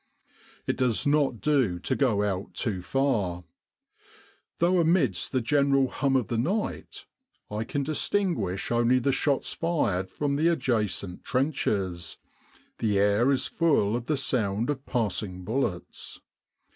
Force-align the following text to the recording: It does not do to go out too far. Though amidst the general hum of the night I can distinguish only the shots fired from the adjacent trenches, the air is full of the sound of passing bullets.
It 0.65 0.77
does 0.77 1.05
not 1.05 1.41
do 1.41 1.77
to 1.77 1.95
go 1.95 2.23
out 2.23 2.55
too 2.55 2.81
far. 2.81 3.43
Though 4.57 4.79
amidst 4.79 5.31
the 5.31 5.41
general 5.41 5.89
hum 5.89 6.15
of 6.15 6.25
the 6.27 6.39
night 6.39 7.05
I 7.51 7.65
can 7.65 7.83
distinguish 7.83 8.71
only 8.71 8.97
the 8.97 9.11
shots 9.11 9.53
fired 9.53 10.09
from 10.09 10.37
the 10.37 10.47
adjacent 10.47 11.23
trenches, 11.23 12.17
the 12.79 12.97
air 12.97 13.29
is 13.29 13.45
full 13.45 13.95
of 13.95 14.07
the 14.07 14.17
sound 14.17 14.71
of 14.71 14.87
passing 14.87 15.43
bullets. 15.43 16.19